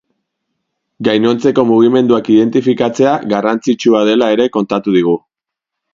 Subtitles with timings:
[1.07, 5.15] Gainontzeko mugimenduak identifikatzea garrantzitsua dela ere kontatu digu.